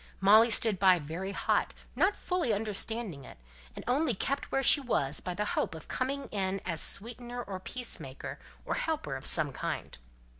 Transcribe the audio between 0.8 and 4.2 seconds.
very hot, not fully understanding it; and only